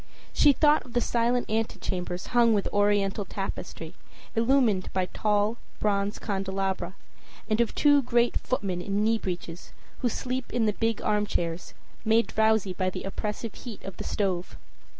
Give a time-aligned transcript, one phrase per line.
[0.33, 3.93] She thought of silent antechambers hung with Oriental tapestry,
[4.35, 6.95] illumined by tall bronze candelabra,
[7.47, 12.25] and of two great footmen in knee breeches who sleep in the big armchairs, made
[12.25, 14.57] drowsy by the oppressive heat of the stove.